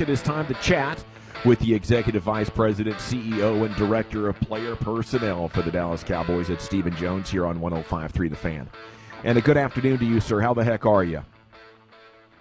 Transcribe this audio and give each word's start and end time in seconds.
It 0.00 0.08
is 0.08 0.22
time 0.22 0.48
to 0.48 0.54
chat 0.54 1.04
with 1.44 1.60
the 1.60 1.72
Executive 1.72 2.24
Vice 2.24 2.50
President, 2.50 2.96
CEO, 2.96 3.64
and 3.64 3.72
Director 3.76 4.28
of 4.28 4.34
Player 4.40 4.74
Personnel 4.74 5.48
for 5.48 5.62
the 5.62 5.70
Dallas 5.70 6.02
Cowboys 6.02 6.50
at 6.50 6.60
Stephen 6.60 6.96
Jones 6.96 7.30
here 7.30 7.46
on 7.46 7.60
105.3 7.60 8.28
The 8.28 8.34
Fan. 8.34 8.68
And 9.22 9.38
a 9.38 9.40
good 9.40 9.56
afternoon 9.56 9.98
to 9.98 10.04
you, 10.04 10.18
sir. 10.18 10.40
How 10.40 10.52
the 10.52 10.64
heck 10.64 10.84
are 10.84 11.04
you? 11.04 11.22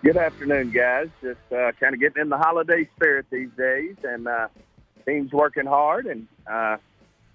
Good 0.03 0.17
afternoon, 0.17 0.71
guys. 0.71 1.09
Just 1.21 1.37
uh, 1.51 1.73
kind 1.79 1.93
of 1.93 1.99
getting 1.99 2.23
in 2.23 2.29
the 2.29 2.39
holiday 2.39 2.89
spirit 2.95 3.27
these 3.29 3.51
days, 3.55 3.97
and 4.03 4.27
uh, 4.27 4.47
team's 5.05 5.31
working 5.31 5.67
hard 5.67 6.07
and 6.07 6.27
uh, 6.51 6.77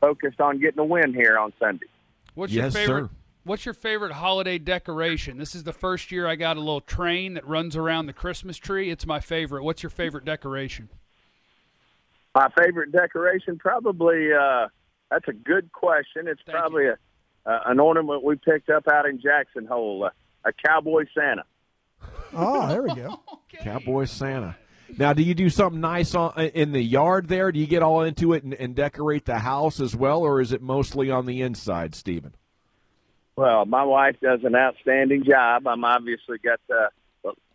focused 0.01 0.41
on 0.41 0.59
getting 0.59 0.81
a 0.81 0.85
win 0.85 1.15
here 1.15 1.39
on 1.39 1.53
Sunday. 1.61 1.87
What's 2.35 2.53
yes, 2.53 2.75
your 2.75 2.83
favorite? 2.83 3.03
sir. 3.05 3.11
What's 3.49 3.65
your 3.65 3.73
favorite 3.73 4.13
holiday 4.13 4.59
decoration? 4.59 5.39
This 5.39 5.55
is 5.55 5.65
the 5.65 5.73
first 5.73 6.13
year 6.13 6.27
I 6.27 6.37
got 6.37 6.59
a 6.59 6.61
little 6.61 6.83
train 6.83 7.33
that 7.33 7.49
runs 7.49 7.77
around 7.77 8.05
the 8.05 8.13
Christmas 8.13 8.59
tree. 8.59 8.91
It's 8.91 9.07
my 9.07 9.21
favorite. 9.21 9.65
What's 9.65 9.83
your 9.83 9.89
favorite 9.89 10.27
decoration? 10.27 10.91
My 12.35 12.49
favorite 12.63 12.93
decoration, 12.93 13.57
probably. 13.57 14.35
Uh, 14.39 14.67
that's 15.11 15.27
a 15.29 15.33
good 15.33 15.73
question. 15.73 16.29
It's 16.29 16.43
Thank 16.45 16.59
probably 16.59 16.89
a, 16.89 16.99
uh, 17.47 17.61
an 17.65 17.81
ornament 17.81 18.23
we 18.23 18.37
picked 18.37 18.69
up 18.69 18.87
out 18.87 19.07
in 19.07 19.19
Jackson 19.19 19.65
Hole, 19.65 20.05
uh, 20.05 20.11
a 20.47 20.53
cowboy 20.53 21.07
Santa. 21.15 21.45
Oh, 22.35 22.69
there 22.69 22.83
we 22.83 22.95
go. 22.95 23.19
Okay. 23.51 23.65
Cowboy 23.65 24.05
Santa. 24.05 24.59
Now, 24.99 25.15
do 25.15 25.23
you 25.23 25.35
do 25.35 25.49
something 25.49 25.81
nice 25.81 26.15
on, 26.15 26.39
in 26.39 26.73
the 26.73 26.83
yard 26.83 27.29
there? 27.29 27.51
Do 27.51 27.59
you 27.59 27.67
get 27.67 27.83
all 27.83 28.03
into 28.03 28.35
it 28.35 28.45
and, 28.45 28.53
and 28.53 28.75
decorate 28.75 29.25
the 29.25 29.39
house 29.39 29.81
as 29.81 29.97
well, 29.97 30.21
or 30.21 30.43
is 30.43 30.53
it 30.53 30.61
mostly 30.61 31.11
on 31.11 31.25
the 31.25 31.41
inside, 31.41 31.95
Stephen? 31.95 32.35
Well, 33.39 33.67
my 33.67 33.85
wife 33.85 34.17
does 34.21 34.41
an 34.43 34.57
outstanding 34.57 35.23
job. 35.23 35.69
I'm 35.69 35.85
obviously 35.85 36.39
got 36.39 36.59
uh, 36.69 36.89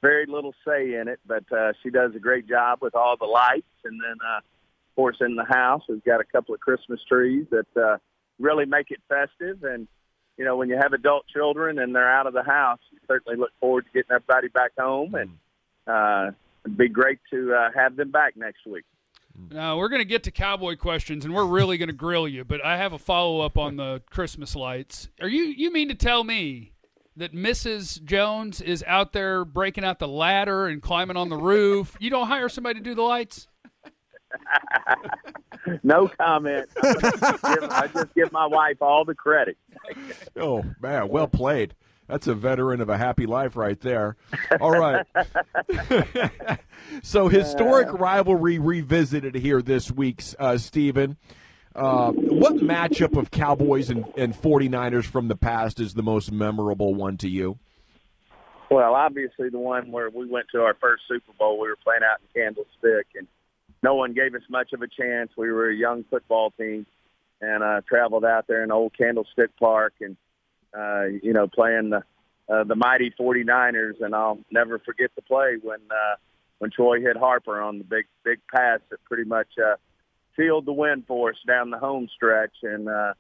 very 0.02 0.26
little 0.26 0.56
say 0.66 0.94
in 0.96 1.10
it, 1.10 1.20
but 1.28 1.44
uh, 1.52 1.74
she 1.84 1.90
does 1.90 2.16
a 2.16 2.20
great 2.20 2.48
job 2.48 2.80
with 2.82 2.96
all 2.96 3.18
the 3.20 3.26
lights. 3.26 3.68
And 3.84 4.00
then, 4.02 4.16
uh, 4.26 4.38
of 4.38 4.96
course, 4.96 5.18
in 5.20 5.36
the 5.36 5.44
house, 5.44 5.82
we've 5.90 6.04
got 6.06 6.22
a 6.22 6.24
couple 6.24 6.56
of 6.56 6.62
Christmas 6.62 7.02
trees 7.06 7.48
that 7.52 7.68
uh, 7.76 7.98
really 8.40 8.66
make 8.66 8.92
it 8.92 9.02
festive. 9.10 9.66
And 9.66 9.90
you 10.38 10.46
know, 10.46 10.56
when 10.56 10.70
you 10.70 10.78
have 10.82 10.94
adult 10.94 11.26
children 11.28 11.78
and 11.78 11.94
they're 11.94 12.10
out 12.10 12.28
of 12.28 12.34
the 12.34 12.44
house, 12.44 12.80
you 12.94 13.00
certainly 13.06 13.38
look 13.38 13.52
forward 13.60 13.84
to 13.84 13.92
getting 13.92 14.16
everybody 14.16 14.48
back 14.48 14.72
home. 14.80 15.14
And 15.16 15.32
uh, 15.86 16.32
it'd 16.64 16.78
be 16.78 16.88
great 16.88 17.20
to 17.32 17.54
uh, 17.54 17.70
have 17.76 17.98
them 17.98 18.10
back 18.10 18.38
next 18.38 18.66
week. 18.66 18.86
Now 19.36 19.78
we're 19.78 19.90
going 19.90 20.02
to 20.02 20.06
get 20.08 20.24
to 20.24 20.32
cowboy 20.32 20.76
questions, 20.76 21.26
and 21.26 21.34
we're 21.34 21.46
really 21.46 21.78
going 21.78 21.88
to 21.90 21.94
grill 21.94 22.28
you. 22.28 22.44
But 22.44 22.64
I 22.64 22.78
have 22.78 22.94
a 22.94 23.00
follow 23.00 23.42
up 23.42 23.58
on 23.58 23.78
the 23.78 24.02
Christmas 24.10 24.56
lights. 24.56 25.10
Are 25.22 25.28
you 25.28 25.44
you 25.44 25.72
mean 25.72 25.90
to 25.90 25.96
tell 25.96 26.24
me 26.24 26.74
that 27.16 27.34
Mrs. 27.34 28.04
Jones 28.04 28.62
is 28.62 28.84
out 28.88 29.14
there 29.14 29.44
breaking 29.46 29.84
out 29.84 30.00
the 30.00 30.08
ladder 30.08 30.68
and 30.68 30.82
climbing 30.82 31.18
on 31.18 31.30
the 31.30 31.38
roof? 31.52 31.98
You 32.00 32.10
don't 32.10 32.28
hire 32.28 32.50
somebody 32.50 32.80
to 32.80 32.84
do 32.84 32.96
the 32.96 33.02
lights? 33.02 33.48
No 35.82 36.10
comment. 36.10 36.68
I'm 36.84 37.00
just 37.00 37.22
give, 37.22 37.64
I 37.64 37.88
just 37.94 38.14
give 38.16 38.32
my 38.34 38.46
wife 38.46 38.82
all 38.82 39.06
the 39.06 39.16
credit. 39.16 39.58
Oh, 40.36 40.64
man, 40.82 41.08
well 41.08 41.28
played. 41.28 41.74
That's 42.14 42.28
a 42.28 42.36
veteran 42.36 42.80
of 42.80 42.90
a 42.90 42.98
happy 43.00 43.26
life 43.26 43.56
right 43.56 43.80
there. 43.82 44.18
All 44.62 44.70
right. 44.70 45.04
so, 47.02 47.28
historic 47.28 47.92
rivalry 47.92 48.60
revisited 48.60 49.34
here 49.34 49.64
this 49.64 49.90
week, 49.90 50.22
uh, 50.38 50.60
Stephen. 50.60 51.18
Uh, 51.74 52.12
what 52.12 52.58
matchup 52.58 53.18
of 53.18 53.32
Cowboys 53.32 53.90
and, 53.90 54.06
and 54.16 54.36
49ers 54.36 55.06
from 55.06 55.28
the 55.28 55.36
past 55.36 55.80
is 55.80 55.96
the 55.96 56.04
most 56.04 56.32
memorable 56.32 56.94
one 56.94 57.18
to 57.18 57.28
you? 57.28 57.58
Well, 58.70 58.94
obviously 58.94 59.50
the 59.50 59.58
one 59.58 59.92
where 59.92 60.12
we 60.12 60.28
went 60.28 60.46
to 60.52 60.62
our 60.62 60.76
first 60.76 61.02
Super 61.08 61.34
Bowl, 61.40 61.60
we 61.60 61.68
were 61.68 61.80
playing 61.84 62.02
out 62.04 62.20
in 62.22 62.44
Candlestick, 62.44 63.08
and 63.16 63.28
no 63.82 63.96
one 63.96 64.14
gave 64.14 64.36
us 64.36 64.44
much 64.52 64.72
of 64.74 64.84
a 64.84 64.88
chance. 64.88 65.32
We 65.36 65.52
were 65.52 65.72
a 65.72 65.76
young 65.76 66.04
football 66.12 66.52
team, 66.52 66.86
and 67.42 67.64
uh, 67.64 67.82
traveled 67.90 68.24
out 68.24 68.46
there 68.46 68.64
in 68.64 68.72
old 68.72 68.96
Candlestick 68.96 69.58
Park, 69.58 69.94
and 70.00 70.16
uh, 70.78 71.06
you 71.22 71.34
know, 71.34 71.48
playing 71.48 71.90
the 71.92 72.04
uh, 72.50 72.64
the 72.64 72.76
mighty 72.76 73.14
49ers. 73.20 74.02
And 74.02 74.14
I'll 74.14 74.40
never 74.52 74.80
forget 74.80 75.12
the 75.16 75.22
play 75.22 75.58
when 75.62 75.80
uh, 75.90 76.16
when 76.60 76.72
Troy 76.72 77.02
hit 77.02 77.18
Harper 77.18 77.62
on 77.62 77.78
the 77.78 77.84
big 77.84 78.06
big 78.24 78.40
pass 78.54 78.80
that 78.90 79.04
pretty 79.06 79.26
much 79.26 79.50
uh, 79.58 79.76
sealed 80.36 80.66
the 80.66 80.74
win 80.74 81.04
for 81.08 81.32
us 81.32 81.38
down 81.48 81.70
the 81.70 81.80
home 81.80 82.08
stretch, 82.14 82.56
and 82.64 82.88
uh, 82.88 83.14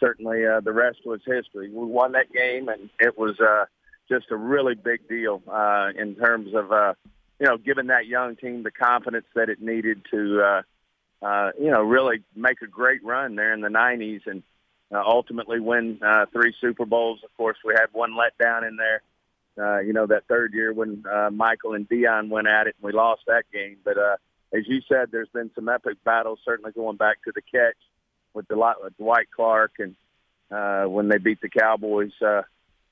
certainly 0.00 0.46
uh, 0.46 0.60
the 0.60 0.72
rest 0.72 0.98
was 1.04 1.20
history. 1.24 1.70
We 1.70 1.86
won 1.86 2.12
that 2.12 2.32
game, 2.32 2.68
and 2.68 2.90
it 2.98 3.18
was. 3.18 3.38
Uh, 3.40 3.66
just 4.08 4.30
a 4.30 4.36
really 4.36 4.74
big 4.74 5.06
deal 5.08 5.42
uh, 5.50 5.90
in 5.96 6.14
terms 6.16 6.54
of 6.54 6.72
uh, 6.72 6.94
you 7.38 7.46
know 7.46 7.58
giving 7.58 7.88
that 7.88 8.06
young 8.06 8.36
team 8.36 8.62
the 8.62 8.70
confidence 8.70 9.26
that 9.34 9.48
it 9.48 9.60
needed 9.60 10.00
to 10.10 10.42
uh, 10.42 10.62
uh, 11.24 11.50
you 11.60 11.70
know 11.70 11.82
really 11.82 12.22
make 12.34 12.62
a 12.62 12.66
great 12.66 13.04
run 13.04 13.36
there 13.36 13.52
in 13.52 13.60
the 13.60 13.68
90s 13.68 14.22
and 14.26 14.42
uh, 14.92 15.02
ultimately 15.04 15.60
win 15.60 15.98
uh, 16.02 16.26
three 16.32 16.54
Super 16.60 16.86
Bowls. 16.86 17.20
Of 17.24 17.36
course, 17.36 17.58
we 17.64 17.74
had 17.74 17.86
one 17.92 18.12
letdown 18.12 18.66
in 18.66 18.76
there. 18.76 19.02
Uh, 19.58 19.80
you 19.80 19.92
know 19.92 20.06
that 20.06 20.26
third 20.28 20.54
year 20.54 20.72
when 20.72 21.04
uh, 21.10 21.30
Michael 21.30 21.74
and 21.74 21.88
Deion 21.88 22.28
went 22.28 22.46
at 22.46 22.68
it 22.68 22.76
and 22.80 22.86
we 22.86 22.92
lost 22.92 23.22
that 23.26 23.44
game. 23.52 23.76
But 23.84 23.98
uh, 23.98 24.16
as 24.52 24.68
you 24.68 24.80
said, 24.88 25.08
there's 25.10 25.28
been 25.28 25.50
some 25.54 25.68
epic 25.68 25.96
battles. 26.04 26.38
Certainly 26.44 26.72
going 26.72 26.96
back 26.96 27.22
to 27.24 27.32
the 27.34 27.42
catch 27.42 27.76
with 28.34 28.46
Dwight 28.48 28.76
Dwight 28.98 29.28
Clark 29.34 29.72
and 29.78 29.96
uh, 30.50 30.84
when 30.88 31.08
they 31.08 31.18
beat 31.18 31.40
the 31.40 31.48
Cowboys. 31.48 32.12
Uh, 32.22 32.42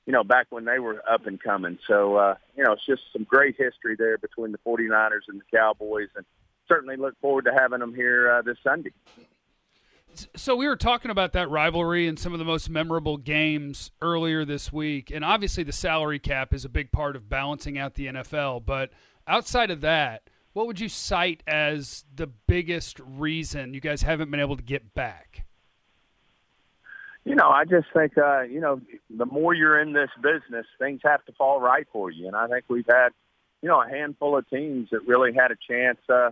you 0.05 0.13
know, 0.13 0.23
back 0.23 0.47
when 0.49 0.63
they 0.63 0.79
were 0.79 1.03
up 1.09 1.27
and 1.27 1.41
coming. 1.41 1.77
So, 1.85 2.15
uh, 2.15 2.35
you 2.55 2.63
know, 2.63 2.71
it's 2.71 2.85
just 2.85 3.03
some 3.11 3.25
great 3.25 3.57
history 3.57 3.97
there 3.97 4.17
between 4.17 4.53
the 4.53 4.57
49ers 4.59 5.27
and 5.27 5.41
the 5.41 5.57
Cowboys, 5.57 6.07
and 6.15 6.25
certainly 6.65 6.95
look 6.95 7.19
forward 7.19 7.43
to 7.43 7.51
having 7.53 7.79
them 7.79 7.93
here 7.93 8.31
uh, 8.31 8.41
this 8.41 8.57
Sunday. 8.63 8.93
So 10.35 10.55
we 10.55 10.67
were 10.67 10.75
talking 10.75 11.11
about 11.11 11.33
that 11.33 11.49
rivalry 11.49 12.07
and 12.07 12.17
some 12.17 12.33
of 12.33 12.39
the 12.39 12.45
most 12.45 12.69
memorable 12.69 13.17
games 13.17 13.91
earlier 14.01 14.45
this 14.45 14.71
week, 14.71 15.11
and 15.11 15.23
obviously 15.23 15.63
the 15.63 15.71
salary 15.71 16.19
cap 16.19 16.53
is 16.53 16.65
a 16.65 16.69
big 16.69 16.91
part 16.91 17.15
of 17.15 17.29
balancing 17.29 17.77
out 17.77 17.95
the 17.95 18.07
NFL. 18.07 18.65
But 18.65 18.91
outside 19.27 19.71
of 19.71 19.81
that, 19.81 20.29
what 20.53 20.65
would 20.67 20.79
you 20.79 20.89
cite 20.89 21.43
as 21.45 22.03
the 22.15 22.27
biggest 22.27 22.99
reason 22.99 23.73
you 23.73 23.81
guys 23.81 24.01
haven't 24.01 24.31
been 24.31 24.39
able 24.39 24.57
to 24.57 24.63
get 24.63 24.95
back? 24.95 25.45
You 27.25 27.35
know, 27.35 27.49
I 27.49 27.65
just 27.65 27.87
think, 27.93 28.17
uh, 28.17 28.41
you 28.41 28.61
know, 28.61 28.81
the 29.09 29.25
more 29.25 29.53
you're 29.53 29.79
in 29.79 29.93
this 29.93 30.09
business, 30.21 30.65
things 30.79 31.01
have 31.03 31.23
to 31.25 31.33
fall 31.33 31.59
right 31.59 31.85
for 31.91 32.09
you. 32.09 32.25
And 32.25 32.35
I 32.35 32.47
think 32.47 32.65
we've 32.69 32.87
had, 32.87 33.09
you 33.61 33.67
know, 33.67 33.81
a 33.81 33.87
handful 33.87 34.37
of 34.37 34.49
teams 34.49 34.89
that 34.91 35.05
really 35.05 35.33
had 35.33 35.51
a 35.51 35.57
chance, 35.69 35.99
uh, 36.09 36.31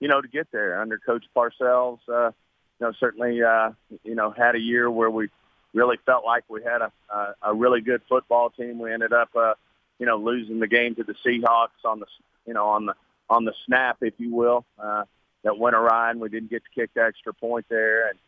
you 0.00 0.08
know, 0.08 0.20
to 0.20 0.28
get 0.28 0.48
there 0.52 0.80
under 0.80 0.98
Coach 0.98 1.24
Parcells. 1.34 1.98
Uh, 2.06 2.32
you 2.80 2.86
know, 2.86 2.92
certainly, 2.98 3.42
uh, 3.42 3.70
you 4.02 4.14
know, 4.14 4.30
had 4.30 4.54
a 4.54 4.60
year 4.60 4.90
where 4.90 5.10
we 5.10 5.28
really 5.72 5.96
felt 6.06 6.24
like 6.24 6.44
we 6.48 6.62
had 6.62 6.82
a, 6.82 6.92
a, 7.12 7.34
a 7.50 7.54
really 7.54 7.80
good 7.80 8.02
football 8.08 8.50
team. 8.50 8.78
We 8.78 8.92
ended 8.92 9.12
up, 9.12 9.30
uh, 9.36 9.54
you 9.98 10.06
know, 10.06 10.16
losing 10.16 10.60
the 10.60 10.68
game 10.68 10.94
to 10.96 11.04
the 11.04 11.14
Seahawks 11.24 11.84
on 11.84 12.00
the, 12.00 12.06
you 12.46 12.54
know, 12.54 12.68
on 12.68 12.86
the 12.86 12.94
on 13.30 13.44
the 13.44 13.54
snap, 13.66 13.98
if 14.02 14.14
you 14.18 14.34
will, 14.34 14.66
uh, 14.78 15.04
that 15.44 15.58
went 15.58 15.74
awry, 15.74 16.10
and 16.10 16.20
we 16.20 16.28
didn't 16.28 16.50
get 16.50 16.62
to 16.64 16.70
kick 16.80 16.90
the 16.94 17.02
extra 17.02 17.32
point 17.32 17.64
there, 17.70 18.10
and 18.10 18.18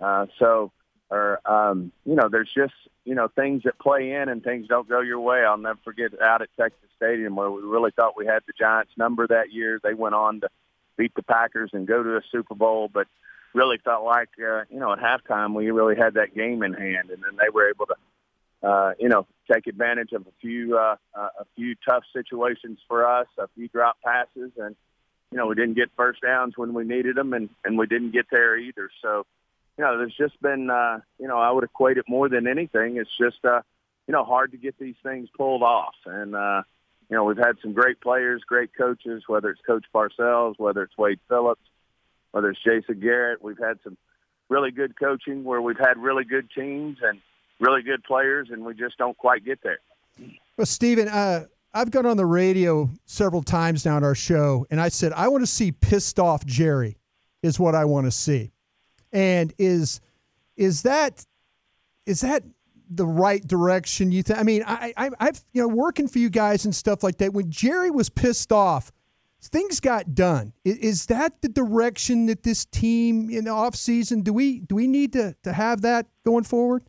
uh, 0.00 0.26
so 0.38 0.72
or 1.10 1.40
um, 1.44 1.92
you 2.04 2.14
know, 2.14 2.28
there's 2.30 2.50
just 2.54 2.74
you 3.04 3.14
know 3.14 3.28
things 3.28 3.62
that 3.64 3.78
play 3.78 4.12
in 4.12 4.28
and 4.28 4.42
things 4.42 4.68
don't 4.68 4.88
go 4.88 5.00
your 5.00 5.20
way. 5.20 5.44
I'll 5.44 5.58
never 5.58 5.78
forget 5.84 6.12
out 6.20 6.42
at 6.42 6.48
Texas 6.58 6.88
Stadium 6.96 7.34
where 7.36 7.50
we 7.50 7.62
really 7.62 7.90
thought 7.90 8.16
we 8.16 8.26
had 8.26 8.42
the 8.46 8.52
Giants 8.58 8.92
number 8.96 9.26
that 9.26 9.52
year. 9.52 9.80
They 9.82 9.94
went 9.94 10.14
on 10.14 10.40
to 10.40 10.48
beat 10.96 11.14
the 11.14 11.22
Packers 11.22 11.70
and 11.72 11.86
go 11.86 12.02
to 12.02 12.16
a 12.16 12.22
Super 12.30 12.54
Bowl, 12.54 12.88
but 12.92 13.08
really 13.54 13.78
felt 13.78 14.04
like 14.04 14.30
uh, 14.38 14.64
you 14.70 14.78
know 14.78 14.92
at 14.92 14.98
halftime 14.98 15.54
we 15.54 15.70
really 15.70 15.96
had 15.96 16.14
that 16.14 16.34
game 16.34 16.62
in 16.62 16.72
hand, 16.72 17.10
and 17.10 17.22
then 17.22 17.36
they 17.38 17.50
were 17.52 17.68
able 17.68 17.86
to 17.86 18.68
uh, 18.68 18.92
you 18.98 19.08
know 19.08 19.26
take 19.52 19.66
advantage 19.66 20.12
of 20.12 20.22
a 20.22 20.32
few 20.40 20.76
uh, 20.78 20.96
uh, 21.14 21.28
a 21.40 21.44
few 21.56 21.74
tough 21.88 22.04
situations 22.12 22.78
for 22.88 23.06
us, 23.06 23.26
a 23.38 23.48
few 23.54 23.68
drop 23.68 23.96
passes, 24.04 24.52
and 24.58 24.76
you 25.30 25.38
know 25.38 25.46
we 25.46 25.54
didn't 25.54 25.74
get 25.74 25.90
first 25.96 26.20
downs 26.22 26.54
when 26.56 26.74
we 26.74 26.84
needed 26.84 27.16
them, 27.16 27.32
and 27.32 27.48
and 27.64 27.78
we 27.78 27.86
didn't 27.86 28.12
get 28.12 28.26
there 28.30 28.56
either. 28.56 28.90
So 29.02 29.26
you 29.80 29.86
know, 29.86 29.96
there's 29.96 30.14
just 30.14 30.38
been, 30.42 30.68
uh, 30.68 31.00
you 31.18 31.26
know, 31.26 31.38
I 31.38 31.50
would 31.50 31.64
equate 31.64 31.96
it 31.96 32.04
more 32.06 32.28
than 32.28 32.46
anything. 32.46 32.98
It's 32.98 33.16
just, 33.18 33.42
uh, 33.46 33.62
you 34.06 34.12
know, 34.12 34.24
hard 34.24 34.52
to 34.52 34.58
get 34.58 34.78
these 34.78 34.96
things 35.02 35.30
pulled 35.34 35.62
off. 35.62 35.94
And, 36.04 36.36
uh, 36.36 36.64
you 37.08 37.16
know, 37.16 37.24
we've 37.24 37.38
had 37.38 37.56
some 37.62 37.72
great 37.72 37.98
players, 37.98 38.42
great 38.46 38.74
coaches, 38.76 39.22
whether 39.26 39.48
it's 39.48 39.62
Coach 39.66 39.86
Parcells, 39.94 40.58
whether 40.58 40.82
it's 40.82 40.98
Wade 40.98 41.18
Phillips, 41.28 41.62
whether 42.32 42.50
it's 42.50 42.60
Jason 42.62 43.00
Garrett. 43.00 43.42
We've 43.42 43.58
had 43.58 43.78
some 43.82 43.96
really 44.48 44.70
good 44.70 44.98
coaching 44.98 45.44
where 45.44 45.62
we've 45.62 45.78
had 45.78 45.96
really 45.96 46.24
good 46.24 46.48
teams 46.56 46.98
and 47.02 47.20
really 47.60 47.82
good 47.82 48.02
players, 48.04 48.48
and 48.50 48.64
we 48.64 48.74
just 48.74 48.98
don't 48.98 49.16
quite 49.16 49.44
get 49.44 49.60
there. 49.62 49.78
Well, 50.56 50.66
Stephen, 50.66 51.08
uh, 51.08 51.46
I've 51.72 51.90
gone 51.90 52.06
on 52.06 52.16
the 52.16 52.26
radio 52.26 52.90
several 53.06 53.42
times 53.42 53.84
now 53.84 53.96
on 53.96 54.04
our 54.04 54.14
show, 54.14 54.66
and 54.70 54.80
I 54.80 54.88
said, 54.88 55.12
I 55.12 55.28
want 55.28 55.42
to 55.42 55.46
see 55.46 55.72
pissed 55.72 56.18
off 56.18 56.44
Jerry, 56.44 56.96
is 57.42 57.60
what 57.60 57.74
I 57.74 57.84
want 57.84 58.06
to 58.06 58.10
see. 58.10 58.52
And 59.12 59.52
is 59.58 60.00
is 60.56 60.82
that 60.82 61.24
is 62.06 62.20
that 62.20 62.42
the 62.90 63.06
right 63.06 63.44
direction 63.46 64.10
you 64.10 64.22
think? 64.22 64.38
I 64.38 64.42
mean, 64.42 64.64
I, 64.66 64.92
I 64.96 65.10
I've 65.18 65.42
you 65.52 65.62
know 65.62 65.68
working 65.68 66.08
for 66.08 66.18
you 66.18 66.28
guys 66.28 66.64
and 66.64 66.74
stuff 66.74 67.02
like 67.02 67.18
that. 67.18 67.32
When 67.32 67.50
Jerry 67.50 67.90
was 67.90 68.08
pissed 68.08 68.52
off, 68.52 68.92
things 69.48 69.80
got 69.80 70.14
done. 70.14 70.52
Is, 70.64 71.06
that 71.06 71.40
the 71.42 71.48
direction 71.48 72.26
that 72.26 72.42
this 72.42 72.64
team 72.66 73.30
in 73.30 73.44
the 73.44 73.50
offseason, 73.50 74.22
do 74.22 74.32
we 74.32 74.60
do 74.60 74.74
we 74.74 74.86
need 74.86 75.12
to, 75.14 75.34
to 75.42 75.52
have 75.52 75.82
that 75.82 76.06
going 76.24 76.44
forward? 76.44 76.82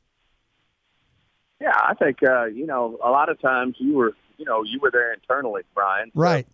Yeah, 1.59 1.77
I 1.81 1.93
think 1.93 2.17
uh, 2.23 2.45
you 2.45 2.65
know 2.65 2.97
a 3.03 3.09
lot 3.09 3.29
of 3.29 3.39
times 3.39 3.75
you 3.79 3.93
were 3.93 4.13
you 4.37 4.45
know 4.45 4.63
you 4.63 4.79
were 4.81 4.91
there 4.91 5.13
internally, 5.13 5.61
Brian. 5.73 6.11
So, 6.13 6.19
right. 6.19 6.47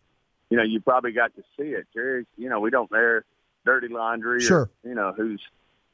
You 0.49 0.57
know 0.57 0.63
you 0.63 0.79
probably 0.79 1.11
got 1.11 1.35
to 1.35 1.43
see 1.57 1.69
it, 1.69 1.87
Jerry. 1.93 2.25
You 2.37 2.49
know 2.49 2.59
we 2.59 2.69
don't 2.69 2.91
air 2.93 3.25
dirty 3.65 3.87
laundry. 3.87 4.41
Sure. 4.41 4.61
Or, 4.61 4.71
you 4.83 4.95
know 4.95 5.13
who's 5.15 5.41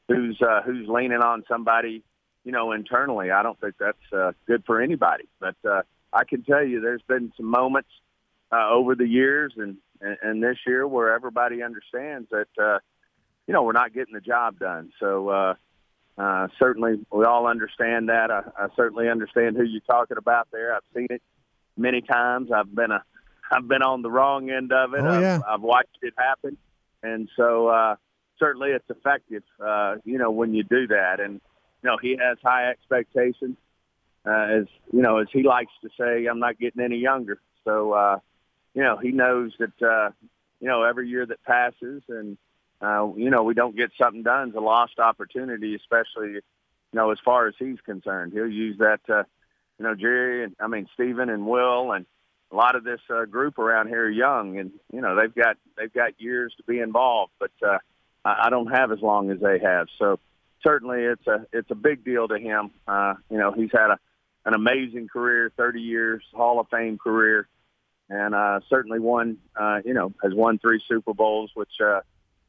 who's 0.08 0.42
uh, 0.42 0.62
who's 0.64 0.88
leaning 0.88 1.22
on 1.22 1.44
somebody. 1.48 2.04
You 2.44 2.52
know 2.52 2.72
internally, 2.72 3.32
I 3.32 3.44
don't 3.44 3.60
think 3.60 3.76
that's 3.80 4.14
uh, 4.14 4.34
good 4.48 4.64
for 4.66 4.82
anybody. 4.82 5.30
But 5.40 5.56
uh, 5.64 5.84
I 6.12 6.24
can 6.26 6.44
tell 6.44 6.64
you, 6.64 6.82
there's 6.82 7.02
been 7.08 7.32
some 7.38 7.50
moments 7.50 7.90
uh, 8.52 8.70
over 8.70 8.96
the 8.96 9.08
years, 9.08 9.54
and, 9.58 9.78
and 10.04 10.18
and 10.22 10.44
this 10.44 10.58
year 10.68 10.88
where 10.88 11.16
everybody 11.16 11.64
understands 11.64 12.30
that 12.30 12.48
uh, 12.62 12.80
you 13.48 13.54
know 13.54 13.64
we're 13.64 13.72
not 13.72 13.94
getting 13.94 14.14
the 14.14 14.22
job 14.22 14.60
done. 14.60 14.92
So. 15.00 15.30
Uh, 15.30 15.54
uh, 16.16 16.48
certainly, 16.60 17.04
we 17.12 17.26
all 17.26 17.48
understand 17.48 18.10
that. 18.10 18.30
I, 18.30 18.44
I 18.56 18.68
certainly 18.76 19.10
understand 19.10 19.58
who 19.58 19.64
you're 19.64 19.82
talking 19.82 20.18
about 20.18 20.48
there. 20.52 20.76
I've 20.76 20.84
seen 20.96 21.08
it 21.10 21.24
many 21.76 22.02
times. 22.02 22.52
I've 22.52 22.74
been 22.74 22.92
a, 22.92 23.04
I've 23.52 23.68
been 23.68 23.82
on 23.82 24.02
the 24.04 24.12
wrong 24.12 24.50
end 24.50 24.72
of 24.72 24.94
it. 24.94 25.02
Oh, 25.02 25.20
yeah. 25.20 25.38
I've, 25.38 25.56
I've 25.56 25.62
watched 25.62 25.98
it 26.02 26.14
happen, 26.16 26.58
and 27.02 27.30
so 27.36 27.68
uh, 27.68 27.96
certainly 28.40 28.70
it's 28.70 28.90
effective. 28.90 29.44
Uh, 29.60 29.96
you 30.04 30.18
know 30.18 30.32
when 30.32 30.54
you 30.54 30.64
do 30.64 30.88
that, 30.88 31.20
and 31.20 31.42
you 31.82 31.90
know 31.90 31.98
he 32.02 32.18
has 32.22 32.38
high 32.44 32.70
expectations. 32.70 33.58
Uh, 34.26 34.60
as 34.60 34.66
you 34.92 35.02
know, 35.02 35.18
as 35.18 35.28
he 35.34 35.44
likes 35.44 35.72
to 35.82 35.90
say, 36.00 36.28
I'm 36.28 36.40
not 36.40 36.60
getting 36.60 36.82
any 36.82 36.98
younger. 36.98 37.42
So 37.66 37.94
uh, 37.94 38.20
you 38.74 38.84
know 38.84 38.98
he 38.98 39.12
knows 39.12 39.54
that 39.60 39.82
uh, 39.82 40.12
you 40.60 40.68
know 40.68 40.84
every 40.84 41.10
year 41.10 41.26
that 41.26 41.44
passes 41.44 42.04
and 42.10 42.38
uh, 42.84 43.08
you 43.16 43.30
know, 43.30 43.44
we 43.44 43.54
don't 43.54 43.78
get 43.78 43.92
something 43.98 44.24
done 44.24 44.50
is 44.50 44.56
a 44.56 44.60
lost 44.60 45.00
opportunity, 45.00 45.74
especially, 45.74 46.32
you 46.32 46.42
know, 46.92 47.12
as 47.12 47.18
far 47.24 47.48
as 47.48 47.54
he's 47.58 47.80
concerned. 47.86 48.34
He'll 48.34 48.50
use 48.50 48.78
that, 48.80 49.00
uh, 49.08 49.24
you 49.80 49.86
know, 49.86 49.96
Jerry 49.96 50.44
and 50.44 50.56
I 50.60 50.68
mean 50.68 50.88
Stephen 50.94 51.30
and 51.30 51.48
Will 51.48 51.94
and 51.94 52.06
a 52.52 52.56
lot 52.56 52.76
of 52.76 52.84
this 52.84 53.00
uh, 53.10 53.24
group 53.26 53.58
around 53.58 53.88
here 53.88 54.06
are 54.06 54.10
young, 54.10 54.60
and 54.60 54.72
you 54.92 55.02
know 55.02 55.16
they've 55.16 55.34
got 55.34 55.58
they've 55.78 55.94
got 55.94 56.22
years 56.22 56.54
to 56.58 56.64
be 56.64 56.80
involved, 56.80 57.32
but 57.40 57.52
uh, 57.66 57.80
I 58.24 58.50
don't 58.50 58.68
have 58.68 58.92
as 58.92 59.00
long 59.02 59.32
as 59.32 59.40
they 59.40 59.60
have. 59.60 59.88
So 59.98 60.20
certainly 60.62 61.04
it's 61.04 61.26
a 61.26 61.48
it's 61.52 61.72
a 61.72 61.76
big 61.76 62.04
deal 62.04 62.28
to 62.28 62.38
him. 62.38 62.70
Uh, 62.88 63.16
you 63.32 63.38
know, 63.40 63.54
he's 63.54 63.72
had 63.72 63.92
a 63.92 64.00
an 64.46 64.54
amazing 64.54 65.08
career, 65.08 65.52
30 65.56 65.80
years, 65.80 66.22
Hall 66.34 66.60
of 66.60 66.68
Fame 66.70 66.98
career, 66.98 67.48
and 68.10 68.36
uh, 68.36 68.60
certainly 68.70 69.00
won. 69.00 69.38
Uh, 69.60 69.80
you 69.86 69.94
know, 69.94 70.14
has 70.24 70.34
won 70.34 70.60
three 70.60 70.82
Super 70.88 71.14
Bowls, 71.14 71.52
which 71.54 71.72
uh, 71.84 72.02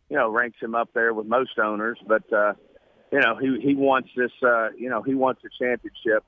you 0.08 0.16
know, 0.16 0.30
ranks 0.30 0.58
him 0.60 0.74
up 0.74 0.90
there 0.94 1.12
with 1.12 1.26
most 1.26 1.58
owners. 1.58 1.98
But 2.06 2.30
uh, 2.32 2.54
you 3.12 3.20
know, 3.20 3.36
he 3.36 3.60
he 3.60 3.74
wants 3.74 4.10
this. 4.16 4.32
Uh, 4.42 4.70
you 4.76 4.88
know, 4.90 5.02
he 5.02 5.14
wants 5.14 5.42
a 5.44 5.48
championship. 5.62 6.24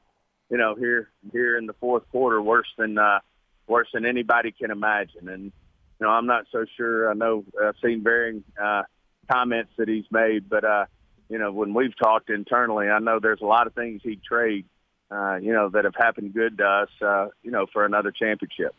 You 0.51 0.59
know, 0.59 0.75
here 0.75 1.11
here 1.33 1.59
in 1.59 1.67
the 1.67 1.75
fourth 1.75 2.09
quarter, 2.11 2.41
worse 2.41 2.69
than 2.79 2.99
uh, 2.99 3.21
worse 3.67 3.89
than 3.93 4.07
anybody 4.07 4.53
can 4.53 4.71
imagine. 4.71 5.29
And 5.29 5.45
you 5.45 6.07
know, 6.07 6.09
I'm 6.09 6.27
not 6.27 6.47
so 6.53 6.65
sure. 6.77 7.11
I 7.11 7.15
know 7.15 7.45
I've 7.63 7.75
seen 7.85 8.03
varying 8.03 8.45
uh, 8.63 8.83
comments 9.31 9.73
that 9.77 9.89
he's 9.89 10.05
made, 10.11 10.49
but 10.49 10.65
uh, 10.65 10.87
you 11.29 11.39
know, 11.39 11.53
when 11.53 11.75
we've 11.75 11.97
talked 11.97 12.31
internally, 12.31 12.89
I 12.89 12.99
know 13.01 13.19
there's 13.21 13.41
a 13.41 13.47
lot 13.47 13.67
of 13.67 13.75
things 13.75 14.01
he'd 14.03 14.23
trade. 14.23 14.67
Uh, 15.09 15.37
you 15.37 15.53
know, 15.53 15.69
that 15.69 15.85
have 15.85 15.95
happened 15.97 16.35
good 16.35 16.59
to 16.59 16.65
us. 16.65 16.89
Uh, 17.01 17.29
you 17.43 17.51
know, 17.51 17.67
for 17.73 17.85
another 17.85 18.11
championship. 18.11 18.75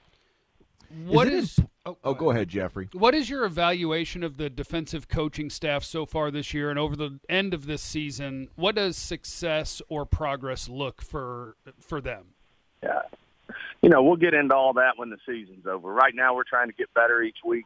What 1.06 1.28
is, 1.28 1.58
is 1.58 1.66
oh, 1.86 1.98
oh, 2.04 2.14
go 2.14 2.32
ahead, 2.32 2.48
Jeffrey. 2.48 2.90
What 2.94 3.14
is 3.14 3.30
your 3.30 3.44
evaluation 3.44 4.24
of 4.24 4.38
the 4.38 4.50
defensive 4.50 5.08
coaching 5.08 5.50
staff 5.50 5.84
so 5.84 6.06
far 6.06 6.32
this 6.32 6.54
year 6.54 6.70
and 6.70 6.80
over 6.80 6.96
the 6.96 7.20
end 7.28 7.54
of 7.54 7.66
this 7.66 7.82
season? 7.82 8.50
What 8.56 8.76
does 8.76 8.96
success 8.96 9.82
or 9.90 10.06
progress 10.06 10.70
look 10.70 11.02
for 11.02 11.56
for 11.80 12.00
them? 12.00 12.28
Yeah, 12.82 13.02
you 13.82 13.90
know, 13.90 14.02
we'll 14.02 14.16
get 14.16 14.34
into 14.34 14.56
all 14.56 14.74
that 14.74 14.98
when 14.98 15.10
the 15.10 15.18
season's 15.26 15.66
over. 15.66 15.92
Right 15.92 16.16
now, 16.16 16.36
we're 16.36 16.44
trying 16.44 16.68
to 16.68 16.74
get 16.74 16.94
better 16.94 17.22
each 17.22 17.38
week. 17.46 17.66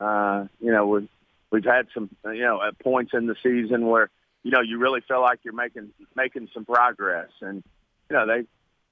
Uh, 0.00 0.46
you 0.60 0.72
know, 0.72 0.86
we've 0.86 1.08
we've 1.50 1.64
had 1.64 1.86
some 1.94 2.10
you 2.24 2.42
know 2.42 2.60
at 2.62 2.78
points 2.80 3.12
in 3.14 3.26
the 3.26 3.36
season 3.42 3.86
where 3.86 4.10
you 4.42 4.50
know 4.50 4.60
you 4.60 4.78
really 4.78 5.00
feel 5.06 5.20
like 5.20 5.40
you're 5.44 5.54
making 5.54 5.90
making 6.14 6.48
some 6.52 6.64
progress, 6.64 7.30
and 7.40 7.62
you 8.10 8.16
know 8.16 8.26
they 8.26 8.44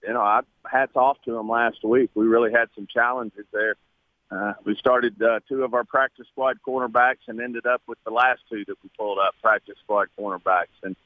you 0.06 0.12
know, 0.12 0.21
I 0.21 0.41
hats 0.71 0.93
off 0.95 1.19
to 1.25 1.33
them 1.33 1.49
last 1.49 1.85
week. 1.85 2.11
We 2.15 2.27
really 2.27 2.53
had 2.53 2.69
some 2.75 2.87
challenges 2.87 3.47
there. 3.53 3.77
Uh, 4.31 4.55
we 4.65 4.75
started 4.77 5.21
uh, 5.23 5.41
two 5.49 5.62
of 5.62 5.75
our 5.75 5.85
practice 5.85 6.27
squad 6.33 6.59
cornerbacks 6.67 7.29
and 7.29 7.41
ended 7.41 7.67
up 7.67 7.83
with 7.87 7.99
the 8.05 8.11
last 8.11 8.41
two 8.51 8.65
that 8.67 8.77
we 8.83 8.91
pulled 8.99 9.19
up, 9.19 9.35
practice 9.43 9.77
squad 9.83 10.09
cornerbacks, 10.19 10.75
and 10.83 10.97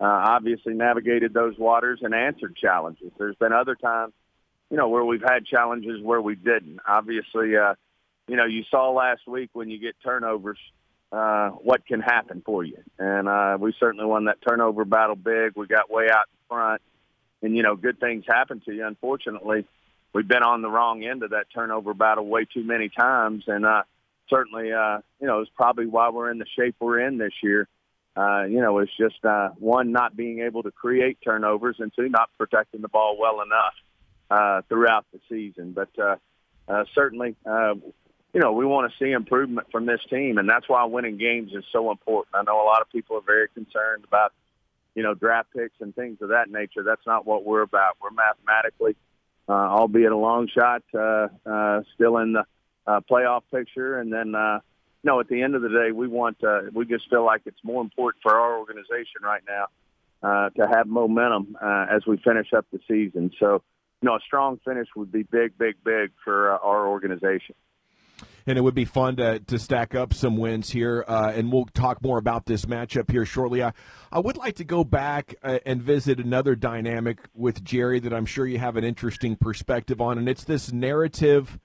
uh, 0.00 0.04
obviously 0.04 0.74
navigated 0.74 1.32
those 1.32 1.56
waters 1.58 2.00
and 2.02 2.14
answered 2.14 2.56
challenges. 2.56 3.12
There's 3.18 3.36
been 3.36 3.52
other 3.52 3.74
times, 3.74 4.14
you 4.70 4.76
know, 4.76 4.88
where 4.88 5.04
we've 5.04 5.22
had 5.22 5.44
challenges 5.44 6.02
where 6.02 6.20
we 6.20 6.34
didn't. 6.34 6.80
Obviously, 6.86 7.56
uh, 7.56 7.74
you 8.26 8.36
know, 8.36 8.46
you 8.46 8.64
saw 8.70 8.90
last 8.90 9.28
week 9.28 9.50
when 9.52 9.70
you 9.70 9.78
get 9.78 9.94
turnovers, 10.02 10.58
uh, 11.12 11.50
what 11.50 11.86
can 11.86 12.00
happen 12.00 12.42
for 12.44 12.64
you. 12.64 12.78
And 12.98 13.28
uh, 13.28 13.58
we 13.60 13.74
certainly 13.78 14.06
won 14.06 14.24
that 14.24 14.38
turnover 14.46 14.84
battle 14.84 15.14
big. 15.14 15.52
We 15.54 15.66
got 15.66 15.90
way 15.90 16.08
out 16.10 16.24
in 16.32 16.38
front 16.48 16.82
and 17.42 17.56
you 17.56 17.62
know 17.62 17.76
good 17.76 18.00
things 18.00 18.24
happen 18.26 18.60
to 18.64 18.72
you. 18.72 18.86
Unfortunately, 18.86 19.66
we've 20.12 20.28
been 20.28 20.42
on 20.42 20.62
the 20.62 20.70
wrong 20.70 21.04
end 21.04 21.22
of 21.22 21.30
that 21.30 21.46
turnover 21.54 21.94
battle 21.94 22.26
way 22.26 22.44
too 22.44 22.64
many 22.64 22.88
times, 22.88 23.44
and 23.46 23.66
uh, 23.66 23.82
certainly 24.28 24.72
uh, 24.72 24.98
you 25.20 25.26
know 25.26 25.40
it's 25.40 25.50
probably 25.54 25.86
why 25.86 26.10
we're 26.10 26.30
in 26.30 26.38
the 26.38 26.46
shape 26.58 26.76
we're 26.80 27.00
in 27.00 27.18
this 27.18 27.34
year. 27.42 27.68
Uh, 28.14 28.44
you 28.44 28.60
know, 28.60 28.78
it's 28.78 28.94
just 28.98 29.24
uh, 29.24 29.48
one 29.58 29.90
not 29.90 30.14
being 30.14 30.40
able 30.40 30.62
to 30.62 30.70
create 30.70 31.18
turnovers, 31.24 31.76
and 31.78 31.92
two 31.96 32.08
not 32.08 32.28
protecting 32.36 32.82
the 32.82 32.88
ball 32.88 33.16
well 33.18 33.40
enough 33.40 33.74
uh, 34.30 34.62
throughout 34.68 35.06
the 35.12 35.20
season. 35.30 35.72
But 35.72 35.88
uh, 35.98 36.16
uh, 36.68 36.84
certainly, 36.94 37.36
uh, 37.46 37.74
you 38.34 38.40
know, 38.40 38.52
we 38.52 38.66
want 38.66 38.90
to 38.90 38.98
see 39.02 39.12
improvement 39.12 39.68
from 39.72 39.86
this 39.86 40.00
team, 40.10 40.36
and 40.36 40.48
that's 40.48 40.68
why 40.68 40.84
winning 40.84 41.16
games 41.16 41.52
is 41.54 41.64
so 41.72 41.90
important. 41.90 42.34
I 42.34 42.42
know 42.42 42.62
a 42.62 42.66
lot 42.66 42.82
of 42.82 42.90
people 42.90 43.16
are 43.16 43.22
very 43.22 43.48
concerned 43.48 44.04
about 44.04 44.32
you 44.94 45.02
know, 45.02 45.14
draft 45.14 45.48
picks 45.56 45.80
and 45.80 45.94
things 45.94 46.18
of 46.20 46.30
that 46.30 46.50
nature. 46.50 46.82
That's 46.82 47.06
not 47.06 47.26
what 47.26 47.44
we're 47.44 47.62
about. 47.62 47.96
We're 48.02 48.10
mathematically, 48.10 48.96
uh, 49.48 49.52
albeit 49.52 50.12
a 50.12 50.16
long 50.16 50.48
shot, 50.48 50.82
uh, 50.94 51.28
uh, 51.46 51.82
still 51.94 52.18
in 52.18 52.34
the 52.34 52.44
uh, 52.86 53.00
playoff 53.10 53.42
picture. 53.52 53.98
And 53.98 54.12
then, 54.12 54.34
uh, 54.34 54.60
you 55.02 55.18
at 55.20 55.28
the 55.28 55.42
end 55.42 55.54
of 55.54 55.62
the 55.62 55.68
day, 55.68 55.92
we 55.92 56.08
want, 56.08 56.42
uh, 56.44 56.62
we 56.72 56.84
just 56.86 57.08
feel 57.10 57.24
like 57.24 57.42
it's 57.46 57.62
more 57.64 57.80
important 57.80 58.22
for 58.22 58.38
our 58.38 58.58
organization 58.58 59.22
right 59.22 59.42
now 59.48 59.66
uh, 60.22 60.50
to 60.50 60.68
have 60.68 60.86
momentum 60.86 61.56
uh, 61.60 61.86
as 61.90 62.06
we 62.06 62.16
finish 62.18 62.52
up 62.52 62.66
the 62.72 62.78
season. 62.88 63.32
So, 63.40 63.62
you 64.00 64.08
know, 64.08 64.16
a 64.16 64.20
strong 64.20 64.60
finish 64.64 64.88
would 64.94 65.10
be 65.10 65.22
big, 65.22 65.58
big, 65.58 65.76
big 65.84 66.12
for 66.24 66.54
uh, 66.54 66.58
our 66.58 66.86
organization 66.86 67.54
and 68.46 68.58
it 68.58 68.60
would 68.60 68.74
be 68.74 68.84
fun 68.84 69.16
to, 69.16 69.40
to 69.40 69.58
stack 69.58 69.94
up 69.94 70.12
some 70.14 70.36
wins 70.36 70.70
here. 70.70 71.04
Uh, 71.06 71.32
and 71.34 71.52
we'll 71.52 71.66
talk 71.66 72.02
more 72.02 72.18
about 72.18 72.46
this 72.46 72.64
matchup 72.64 73.10
here 73.10 73.24
shortly. 73.24 73.62
I, 73.62 73.72
I 74.10 74.18
would 74.18 74.36
like 74.36 74.56
to 74.56 74.64
go 74.64 74.84
back 74.84 75.34
uh, 75.42 75.58
and 75.64 75.82
visit 75.82 76.18
another 76.18 76.54
dynamic 76.54 77.18
with 77.34 77.64
Jerry 77.64 78.00
that 78.00 78.12
I'm 78.12 78.26
sure 78.26 78.46
you 78.46 78.58
have 78.58 78.76
an 78.76 78.84
interesting 78.84 79.36
perspective 79.36 80.00
on, 80.00 80.18
and 80.18 80.28
it's 80.28 80.44
this 80.44 80.72
narrative. 80.72 81.58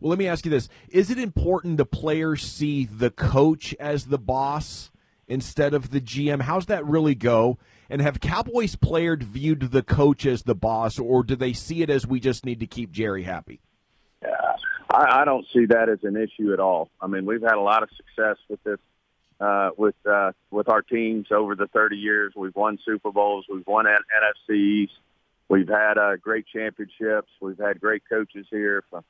Well, 0.00 0.10
let 0.10 0.18
me 0.18 0.26
ask 0.26 0.44
you 0.44 0.50
this: 0.50 0.68
Is 0.88 1.10
it 1.10 1.18
important 1.18 1.76
the 1.76 1.84
players 1.84 2.42
see 2.42 2.86
the 2.86 3.10
coach 3.10 3.74
as 3.78 4.06
the 4.06 4.18
boss 4.18 4.90
instead 5.28 5.74
of 5.74 5.90
the 5.90 6.00
GM? 6.00 6.42
How's 6.42 6.66
that 6.66 6.86
really 6.86 7.14
go? 7.14 7.58
And 7.90 8.00
have 8.00 8.20
Cowboys 8.20 8.76
players 8.76 9.18
viewed 9.22 9.72
the 9.72 9.82
coach 9.82 10.24
as 10.24 10.44
the 10.44 10.54
boss, 10.54 10.98
or 10.98 11.24
do 11.24 11.34
they 11.34 11.52
see 11.52 11.82
it 11.82 11.90
as 11.90 12.06
we 12.06 12.20
just 12.20 12.46
need 12.46 12.60
to 12.60 12.66
keep 12.66 12.92
Jerry 12.92 13.24
happy? 13.24 13.60
I, 14.90 15.22
I 15.22 15.24
don't 15.24 15.46
see 15.52 15.66
that 15.66 15.88
as 15.88 16.00
an 16.02 16.16
issue 16.16 16.52
at 16.52 16.60
all. 16.60 16.90
I 17.00 17.06
mean, 17.06 17.24
we've 17.24 17.42
had 17.42 17.54
a 17.54 17.60
lot 17.60 17.82
of 17.82 17.90
success 17.96 18.36
with 18.48 18.62
this, 18.64 18.78
uh, 19.40 19.70
with 19.76 19.94
uh, 20.04 20.32
with 20.50 20.68
our 20.68 20.82
teams 20.82 21.28
over 21.30 21.54
the 21.54 21.68
30 21.68 21.96
years. 21.96 22.32
We've 22.36 22.54
won 22.54 22.78
Super 22.84 23.12
Bowls, 23.12 23.46
we've 23.48 23.66
won 23.66 23.86
NFCs, 23.86 24.88
we've 25.48 25.68
had 25.68 25.96
uh, 25.96 26.16
great 26.16 26.46
championships, 26.52 27.30
we've 27.40 27.58
had 27.58 27.80
great 27.80 28.02
coaches 28.08 28.46
here 28.50 28.82
from, 28.90 29.04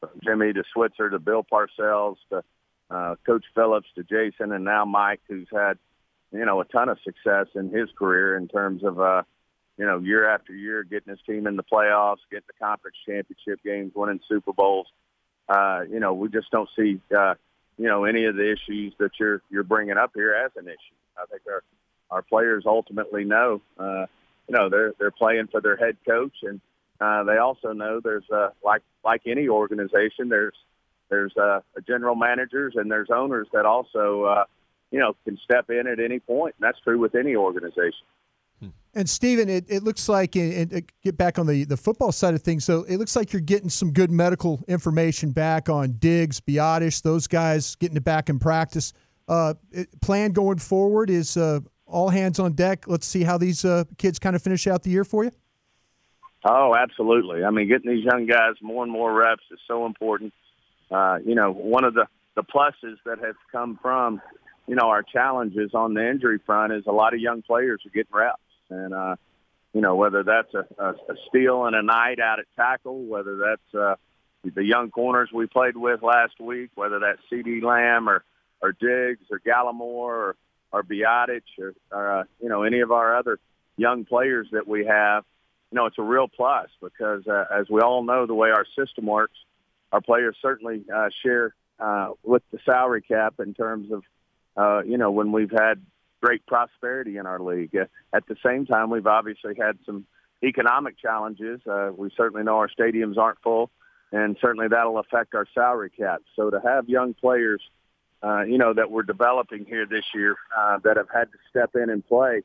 from 0.00 0.10
Jimmy 0.24 0.52
to 0.52 0.62
Switzer 0.72 1.10
to 1.10 1.18
Bill 1.18 1.44
Parcells 1.44 2.16
to 2.30 2.42
uh, 2.88 3.16
Coach 3.26 3.44
Phillips 3.54 3.88
to 3.96 4.04
Jason, 4.04 4.52
and 4.52 4.64
now 4.64 4.84
Mike, 4.84 5.20
who's 5.28 5.48
had 5.52 5.78
you 6.32 6.44
know 6.44 6.60
a 6.60 6.64
ton 6.66 6.88
of 6.88 6.98
success 7.04 7.46
in 7.54 7.70
his 7.70 7.88
career 7.98 8.36
in 8.36 8.48
terms 8.48 8.84
of. 8.84 9.00
Uh, 9.00 9.22
you 9.78 9.84
know, 9.84 9.98
year 9.98 10.26
after 10.26 10.54
year, 10.54 10.82
getting 10.84 11.10
his 11.10 11.18
team 11.26 11.46
in 11.46 11.56
the 11.56 11.62
playoffs, 11.62 12.24
getting 12.30 12.46
the 12.46 12.64
conference 12.64 12.96
championship 13.04 13.62
games, 13.62 13.92
winning 13.94 14.20
Super 14.26 14.54
Bowls 14.54 14.86
uh, 15.48 15.82
you 15.90 16.00
know, 16.00 16.14
we 16.14 16.28
just 16.28 16.50
don't 16.50 16.68
see, 16.76 17.00
uh, 17.16 17.34
you 17.78 17.86
know, 17.86 18.04
any 18.04 18.24
of 18.24 18.36
the 18.36 18.52
issues 18.52 18.94
that 18.98 19.10
you're 19.18 19.42
you're 19.50 19.62
bringing 19.62 19.96
up 19.96 20.12
here 20.14 20.34
as 20.34 20.50
an 20.56 20.66
issue. 20.66 20.96
I 21.16 21.26
think 21.26 21.42
our 21.46 21.62
our 22.10 22.22
players 22.22 22.64
ultimately 22.66 23.24
know, 23.24 23.60
uh, 23.78 24.06
you 24.48 24.56
know, 24.56 24.68
they're 24.68 24.92
they're 24.98 25.10
playing 25.10 25.48
for 25.48 25.60
their 25.60 25.76
head 25.76 25.96
coach, 26.06 26.34
and 26.42 26.60
uh, 27.00 27.24
they 27.24 27.38
also 27.38 27.72
know 27.72 28.00
there's 28.00 28.28
uh, 28.30 28.50
like 28.64 28.82
like 29.04 29.22
any 29.26 29.48
organization, 29.48 30.28
there's 30.28 30.54
there's 31.08 31.36
uh, 31.36 31.60
general 31.86 32.16
managers 32.16 32.74
and 32.76 32.90
there's 32.90 33.08
owners 33.14 33.46
that 33.52 33.64
also, 33.64 34.24
uh, 34.24 34.44
you 34.90 34.98
know, 34.98 35.14
can 35.24 35.38
step 35.44 35.70
in 35.70 35.86
at 35.86 36.00
any 36.00 36.18
point. 36.18 36.54
And 36.58 36.66
that's 36.66 36.80
true 36.80 36.98
with 36.98 37.14
any 37.14 37.36
organization. 37.36 38.04
And 38.96 39.06
Stephen, 39.06 39.50
it, 39.50 39.66
it 39.68 39.82
looks 39.82 40.08
like, 40.08 40.36
and, 40.36 40.72
and 40.72 40.90
get 41.02 41.18
back 41.18 41.38
on 41.38 41.46
the, 41.46 41.64
the 41.64 41.76
football 41.76 42.12
side 42.12 42.32
of 42.32 42.40
things. 42.40 42.64
So 42.64 42.84
it 42.84 42.96
looks 42.96 43.14
like 43.14 43.30
you're 43.30 43.42
getting 43.42 43.68
some 43.68 43.92
good 43.92 44.10
medical 44.10 44.64
information 44.68 45.32
back 45.32 45.68
on 45.68 45.92
Diggs, 45.98 46.40
Biadasz, 46.40 47.02
those 47.02 47.26
guys 47.26 47.76
getting 47.76 47.98
it 47.98 48.04
back 48.04 48.30
in 48.30 48.38
practice. 48.38 48.94
Uh, 49.28 49.52
it, 49.70 50.00
plan 50.00 50.32
going 50.32 50.56
forward 50.56 51.10
is 51.10 51.36
uh, 51.36 51.60
all 51.84 52.08
hands 52.08 52.38
on 52.38 52.54
deck. 52.54 52.88
Let's 52.88 53.06
see 53.06 53.22
how 53.22 53.36
these 53.36 53.66
uh, 53.66 53.84
kids 53.98 54.18
kind 54.18 54.34
of 54.34 54.40
finish 54.40 54.66
out 54.66 54.82
the 54.82 54.88
year 54.88 55.04
for 55.04 55.24
you. 55.24 55.30
Oh, 56.46 56.74
absolutely. 56.74 57.44
I 57.44 57.50
mean, 57.50 57.68
getting 57.68 57.90
these 57.90 58.04
young 58.04 58.24
guys 58.24 58.54
more 58.62 58.82
and 58.82 58.90
more 58.90 59.12
reps 59.12 59.42
is 59.50 59.58
so 59.68 59.84
important. 59.84 60.32
Uh, 60.90 61.18
you 61.22 61.34
know, 61.34 61.52
one 61.52 61.84
of 61.84 61.92
the, 61.92 62.06
the 62.34 62.44
pluses 62.44 62.96
that 63.04 63.18
has 63.18 63.34
come 63.52 63.78
from, 63.82 64.22
you 64.66 64.74
know, 64.74 64.88
our 64.88 65.02
challenges 65.02 65.72
on 65.74 65.92
the 65.92 66.08
injury 66.08 66.38
front 66.46 66.72
is 66.72 66.84
a 66.86 66.92
lot 66.92 67.12
of 67.12 67.20
young 67.20 67.42
players 67.42 67.82
are 67.84 67.90
getting 67.90 68.14
reps 68.14 68.40
and 68.70 68.94
uh, 68.94 69.16
you 69.72 69.80
know 69.80 69.96
whether 69.96 70.22
that's 70.22 70.52
a, 70.54 70.66
a, 70.78 70.90
a 70.90 71.16
Steele 71.28 71.66
and 71.66 71.76
a 71.76 71.82
Knight 71.82 72.18
out 72.20 72.38
at 72.38 72.46
tackle, 72.56 73.04
whether 73.04 73.36
that's 73.36 73.74
uh, 73.74 73.96
the 74.42 74.64
young 74.64 74.90
corners 74.90 75.30
we 75.32 75.46
played 75.46 75.76
with 75.76 76.02
last 76.02 76.40
week, 76.40 76.70
whether 76.74 76.98
that's 76.98 77.20
CeeDee 77.30 77.62
Lamb 77.62 78.08
or 78.08 78.24
or 78.62 78.72
Diggs 78.72 79.26
or 79.30 79.40
Gallimore 79.40 79.82
or 79.82 80.36
or 80.72 80.82
Biadasz 80.82 81.42
or, 81.58 81.74
or 81.90 82.20
uh, 82.20 82.24
you 82.40 82.48
know 82.48 82.62
any 82.62 82.80
of 82.80 82.92
our 82.92 83.16
other 83.16 83.38
young 83.76 84.04
players 84.04 84.48
that 84.52 84.66
we 84.66 84.86
have. 84.86 85.24
You 85.70 85.76
know, 85.76 85.86
it's 85.86 85.98
a 85.98 86.02
real 86.02 86.28
plus 86.28 86.68
because 86.80 87.26
uh, 87.26 87.44
as 87.52 87.68
we 87.68 87.80
all 87.80 88.04
know, 88.04 88.26
the 88.26 88.34
way 88.34 88.50
our 88.50 88.64
system 88.78 89.06
works, 89.06 89.36
our 89.92 90.00
players 90.00 90.36
certainly 90.40 90.84
uh, 90.94 91.08
share 91.24 91.54
uh, 91.80 92.10
with 92.22 92.42
the 92.52 92.58
salary 92.64 93.02
cap 93.02 93.34
in 93.40 93.52
terms 93.52 93.90
of 93.90 94.02
uh, 94.56 94.82
you 94.84 94.96
know 94.96 95.10
when 95.10 95.32
we've 95.32 95.50
had 95.50 95.82
great 96.22 96.44
prosperity 96.46 97.16
in 97.16 97.26
our 97.26 97.40
league. 97.40 97.74
Uh, 97.76 97.84
at 98.12 98.26
the 98.26 98.36
same 98.44 98.66
time, 98.66 98.90
we've 98.90 99.06
obviously 99.06 99.54
had 99.58 99.78
some 99.84 100.06
economic 100.42 100.98
challenges. 100.98 101.60
Uh, 101.66 101.90
we 101.96 102.10
certainly 102.16 102.44
know 102.44 102.56
our 102.56 102.68
stadiums 102.68 103.16
aren't 103.16 103.40
full, 103.42 103.70
and 104.12 104.36
certainly 104.40 104.68
that'll 104.68 104.98
affect 104.98 105.34
our 105.34 105.46
salary 105.54 105.90
cap. 105.90 106.22
So 106.34 106.50
to 106.50 106.60
have 106.60 106.88
young 106.88 107.14
players, 107.14 107.62
uh, 108.22 108.42
you 108.42 108.58
know, 108.58 108.74
that 108.74 108.90
we're 108.90 109.02
developing 109.02 109.64
here 109.66 109.86
this 109.86 110.04
year 110.14 110.36
uh, 110.56 110.78
that 110.84 110.96
have 110.96 111.08
had 111.12 111.30
to 111.32 111.38
step 111.50 111.70
in 111.74 111.90
and 111.90 112.06
play 112.06 112.42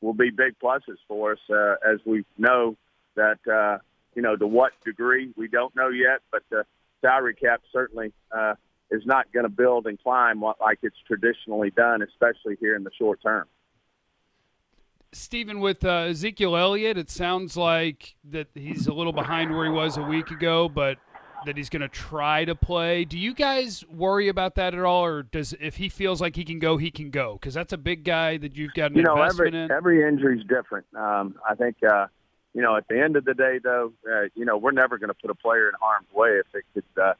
will 0.00 0.14
be 0.14 0.30
big 0.30 0.58
pluses 0.62 0.96
for 1.08 1.32
us 1.32 1.38
uh, 1.50 1.74
as 1.86 1.98
we 2.04 2.24
know 2.36 2.76
that, 3.16 3.38
uh, 3.52 3.78
you 4.14 4.22
know, 4.22 4.36
to 4.36 4.46
what 4.46 4.72
degree 4.84 5.32
we 5.36 5.48
don't 5.48 5.74
know 5.74 5.88
yet, 5.88 6.20
but 6.30 6.42
the 6.50 6.64
salary 7.00 7.34
cap 7.34 7.62
certainly 7.72 8.12
uh, 8.36 8.54
is 8.90 9.02
not 9.04 9.30
going 9.32 9.44
to 9.44 9.50
build 9.50 9.86
and 9.86 10.02
climb 10.02 10.40
like 10.40 10.78
it's 10.82 10.96
traditionally 11.06 11.70
done, 11.70 12.02
especially 12.02 12.56
here 12.60 12.74
in 12.74 12.84
the 12.84 12.90
short 12.98 13.20
term. 13.22 13.46
Stephen, 15.12 15.60
with 15.60 15.84
uh, 15.84 16.06
Ezekiel 16.10 16.56
Elliott, 16.56 16.98
it 16.98 17.10
sounds 17.10 17.56
like 17.56 18.16
that 18.24 18.48
he's 18.54 18.86
a 18.86 18.92
little 18.92 19.12
behind 19.12 19.54
where 19.54 19.64
he 19.64 19.70
was 19.70 19.96
a 19.96 20.02
week 20.02 20.30
ago, 20.30 20.68
but 20.68 20.98
that 21.46 21.56
he's 21.56 21.68
going 21.68 21.82
to 21.82 21.88
try 21.88 22.44
to 22.44 22.54
play. 22.54 23.04
Do 23.04 23.18
you 23.18 23.32
guys 23.32 23.84
worry 23.88 24.28
about 24.28 24.56
that 24.56 24.74
at 24.74 24.80
all, 24.80 25.04
or 25.04 25.22
does 25.22 25.54
if 25.60 25.76
he 25.76 25.88
feels 25.88 26.20
like 26.20 26.36
he 26.36 26.44
can 26.44 26.58
go, 26.58 26.76
he 26.76 26.90
can 26.90 27.10
go? 27.10 27.34
Because 27.34 27.54
that's 27.54 27.72
a 27.72 27.78
big 27.78 28.04
guy 28.04 28.36
that 28.38 28.56
you've 28.56 28.74
got 28.74 28.90
an 28.90 28.98
you 28.98 29.02
know, 29.02 29.14
investment 29.14 29.54
every, 29.54 29.64
in. 29.64 29.70
Every 29.70 30.08
injury 30.08 30.40
is 30.40 30.46
different. 30.46 30.86
Um, 30.94 31.36
I 31.48 31.54
think, 31.54 31.76
uh, 31.82 32.08
you 32.52 32.62
know, 32.62 32.76
at 32.76 32.86
the 32.88 33.00
end 33.00 33.16
of 33.16 33.24
the 33.24 33.34
day, 33.34 33.60
though, 33.62 33.92
uh, 34.10 34.24
you 34.34 34.44
know, 34.44 34.56
we're 34.56 34.72
never 34.72 34.98
going 34.98 35.08
to 35.08 35.14
put 35.14 35.30
a 35.30 35.34
player 35.34 35.68
in 35.68 35.74
harm's 35.80 36.08
way 36.12 36.40
if 36.40 36.46
it 36.54 36.64
could, 36.74 37.02
uh, 37.02 37.14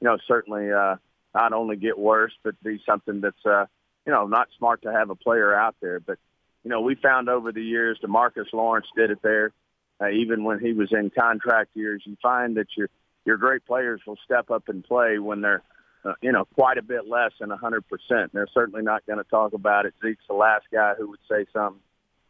you 0.00 0.08
know, 0.08 0.16
certainly 0.26 0.70
uh, 0.72 0.96
not 1.34 1.52
only 1.52 1.76
get 1.76 1.98
worse, 1.98 2.32
but 2.42 2.54
be 2.62 2.80
something 2.86 3.20
that's, 3.20 3.44
uh, 3.44 3.66
you 4.06 4.12
know, 4.12 4.26
not 4.26 4.48
smart 4.58 4.82
to 4.82 4.92
have 4.92 5.10
a 5.10 5.14
player 5.14 5.54
out 5.54 5.74
there. 5.80 6.00
But, 6.00 6.18
you 6.62 6.70
know, 6.70 6.80
we 6.80 6.94
found 6.94 7.28
over 7.28 7.52
the 7.52 7.62
years, 7.62 7.98
Demarcus 8.02 8.52
Lawrence 8.52 8.86
did 8.96 9.10
it 9.10 9.22
there. 9.22 9.52
Uh, 10.00 10.10
even 10.10 10.44
when 10.44 10.58
he 10.58 10.72
was 10.72 10.92
in 10.92 11.10
contract 11.10 11.70
years, 11.74 12.02
you 12.04 12.16
find 12.22 12.56
that 12.56 12.66
your 12.76 12.88
your 13.24 13.36
great 13.38 13.64
players 13.64 14.02
will 14.06 14.18
step 14.22 14.50
up 14.50 14.68
and 14.68 14.84
play 14.84 15.18
when 15.18 15.40
they're, 15.40 15.62
uh, 16.04 16.12
you 16.20 16.30
know, 16.30 16.44
quite 16.54 16.76
a 16.76 16.82
bit 16.82 17.08
less 17.08 17.32
than 17.40 17.48
100%. 17.48 17.82
They're 18.32 18.46
certainly 18.52 18.82
not 18.82 19.06
going 19.06 19.16
to 19.16 19.24
talk 19.24 19.54
about 19.54 19.86
it. 19.86 19.94
Zeke's 20.02 20.24
the 20.28 20.34
last 20.34 20.66
guy 20.70 20.92
who 20.98 21.08
would 21.08 21.20
say 21.26 21.46
something. 21.50 21.80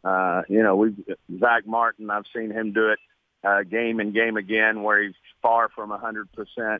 Uh, 0.05 0.43
you 0.47 0.63
know, 0.63 0.77
we 0.77 0.95
Zack 1.39 1.67
Martin, 1.67 2.09
I've 2.09 2.25
seen 2.33 2.51
him 2.51 2.71
do 2.71 2.89
it 2.89 2.99
uh, 3.43 3.63
game 3.63 3.99
and 3.99 4.13
game 4.13 4.37
again 4.37 4.83
where 4.83 5.03
he's 5.03 5.15
far 5.41 5.69
from 5.69 5.89
100% 5.89 6.79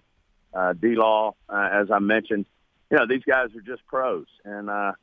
uh, 0.55 0.73
D-Law, 0.73 1.35
uh, 1.49 1.69
as 1.71 1.91
I 1.91 1.99
mentioned, 1.99 2.45
you 2.89 2.97
know, 2.97 3.05
these 3.07 3.23
guys 3.23 3.49
are 3.55 3.61
just 3.61 3.85
pros 3.85 4.25
and, 4.43 4.69
uh, 4.69 4.93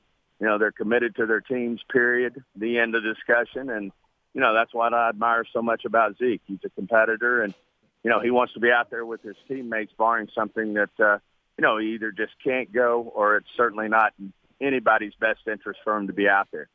you 0.40 0.46
know, 0.46 0.58
they're 0.58 0.72
committed 0.72 1.14
to 1.16 1.26
their 1.26 1.40
teams, 1.40 1.80
period, 1.90 2.42
the 2.56 2.78
end 2.78 2.94
of 2.94 3.02
discussion. 3.02 3.70
And, 3.70 3.92
you 4.34 4.40
know, 4.40 4.54
that's 4.54 4.72
what 4.72 4.94
I 4.94 5.10
admire 5.10 5.44
so 5.52 5.62
much 5.62 5.84
about 5.84 6.16
Zeke. 6.18 6.40
He's 6.46 6.60
a 6.64 6.70
competitor 6.70 7.42
and, 7.42 7.54
you 8.02 8.10
know, 8.10 8.20
he 8.20 8.30
wants 8.30 8.54
to 8.54 8.60
be 8.60 8.70
out 8.70 8.90
there 8.90 9.04
with 9.04 9.22
his 9.22 9.36
teammates, 9.46 9.92
barring 9.96 10.28
something 10.34 10.74
that, 10.74 10.90
uh, 10.98 11.18
you 11.58 11.62
know, 11.62 11.78
he 11.78 11.94
either 11.94 12.10
just 12.10 12.32
can't 12.42 12.72
go 12.72 13.12
or 13.14 13.36
it's 13.36 13.48
certainly 13.56 13.88
not 13.88 14.12
in 14.18 14.32
anybody's 14.60 15.14
best 15.20 15.40
interest 15.46 15.80
for 15.84 15.96
him 15.96 16.06
to 16.06 16.12
be 16.12 16.28
out 16.28 16.48
there. 16.52 16.68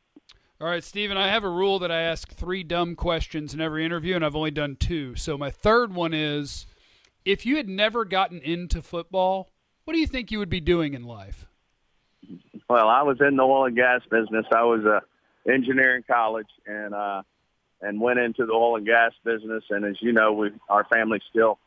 All 0.60 0.66
right, 0.66 0.82
Stephen, 0.82 1.16
I 1.16 1.28
have 1.28 1.44
a 1.44 1.48
rule 1.48 1.78
that 1.78 1.92
I 1.92 2.00
ask 2.00 2.32
three 2.32 2.64
dumb 2.64 2.96
questions 2.96 3.54
in 3.54 3.60
every 3.60 3.84
interview, 3.84 4.16
and 4.16 4.24
I've 4.24 4.34
only 4.34 4.50
done 4.50 4.76
two. 4.76 5.14
So 5.14 5.38
my 5.38 5.50
third 5.50 5.94
one 5.94 6.12
is 6.12 6.66
if 7.24 7.44
you 7.44 7.56
had 7.56 7.68
never 7.68 8.04
gotten 8.04 8.40
into 8.40 8.82
football, 8.82 9.50
what 9.84 9.94
do 9.94 10.00
you 10.00 10.06
think 10.06 10.30
you 10.30 10.38
would 10.38 10.50
be 10.50 10.60
doing 10.60 10.94
in 10.94 11.02
life? 11.02 11.46
Well, 12.68 12.88
I 12.88 13.02
was 13.02 13.18
in 13.20 13.36
the 13.36 13.42
oil 13.42 13.66
and 13.66 13.76
gas 13.76 14.02
business. 14.10 14.44
I 14.52 14.64
was 14.64 14.84
a 14.84 15.02
engineer 15.50 15.96
in 15.96 16.02
college 16.02 16.48
and 16.66 16.94
uh 16.94 17.22
and 17.80 18.00
went 18.00 18.18
into 18.18 18.44
the 18.44 18.52
oil 18.52 18.76
and 18.76 18.84
gas 18.84 19.12
business 19.24 19.64
and 19.70 19.84
as 19.84 19.96
you 20.00 20.12
know, 20.12 20.32
we 20.32 20.50
our 20.68 20.84
family 20.84 21.20
still 21.30 21.58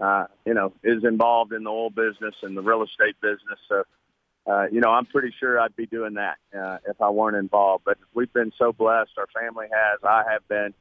uh 0.00 0.26
you 0.44 0.52
know 0.52 0.72
is 0.82 1.04
involved 1.04 1.52
in 1.52 1.64
the 1.64 1.70
oil 1.70 1.88
business 1.88 2.34
and 2.42 2.56
the 2.56 2.62
real 2.62 2.82
estate 2.82 3.16
business. 3.22 3.58
So 3.68 3.84
uh, 4.44 4.66
you 4.72 4.80
know, 4.80 4.90
I'm 4.90 5.06
pretty 5.06 5.32
sure 5.38 5.60
I'd 5.60 5.76
be 5.76 5.86
doing 5.86 6.14
that 6.14 6.36
uh, 6.56 6.78
if 6.88 7.00
I 7.00 7.10
weren't 7.10 7.36
involved. 7.36 7.84
But 7.84 7.98
we've 8.12 8.32
been 8.32 8.52
so 8.58 8.72
blessed. 8.72 9.12
Our 9.16 9.28
family 9.40 9.66
has. 9.72 10.00
I 10.02 10.24
have 10.32 10.48
been. 10.48 10.74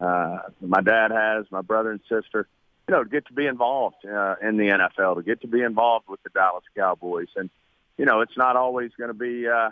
Uh, 0.00 0.38
my 0.60 0.80
dad 0.80 1.12
has. 1.12 1.46
My 1.50 1.62
brother 1.62 1.92
and 1.92 2.00
sister 2.08 2.48
you 2.88 2.94
know, 2.94 3.04
to 3.04 3.10
get 3.10 3.26
to 3.26 3.32
be 3.32 3.46
involved 3.46 4.04
uh, 4.04 4.36
in 4.42 4.56
the 4.56 4.68
NFL, 4.68 5.16
to 5.16 5.22
get 5.22 5.40
to 5.40 5.48
be 5.48 5.62
involved 5.62 6.08
with 6.08 6.22
the 6.22 6.30
Dallas 6.30 6.64
Cowboys. 6.76 7.28
And, 7.34 7.50
you 7.98 8.04
know, 8.04 8.20
it's 8.20 8.36
not 8.36 8.56
always 8.56 8.92
going 8.96 9.08
to 9.08 9.14
be, 9.14 9.48
uh, 9.48 9.70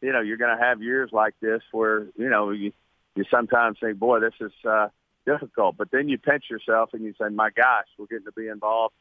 you 0.00 0.12
know, 0.12 0.20
you're 0.20 0.36
going 0.36 0.56
to 0.56 0.62
have 0.62 0.82
years 0.82 1.10
like 1.12 1.34
this 1.40 1.62
where, 1.70 2.06
you 2.16 2.28
know, 2.28 2.50
you, 2.50 2.72
you 3.14 3.24
sometimes 3.30 3.78
think, 3.80 3.98
boy, 3.98 4.20
this 4.20 4.34
is 4.40 4.52
uh, 4.68 4.88
difficult. 5.26 5.76
But 5.76 5.90
then 5.92 6.08
you 6.08 6.18
pinch 6.18 6.44
yourself 6.50 6.90
and 6.92 7.04
you 7.04 7.14
say, 7.20 7.28
my 7.28 7.50
gosh, 7.50 7.86
we're 7.98 8.06
getting 8.06 8.24
to 8.24 8.32
be 8.32 8.48
involved, 8.48 8.94